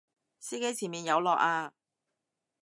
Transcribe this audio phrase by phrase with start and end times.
[0.39, 1.73] 司機前面有落啊！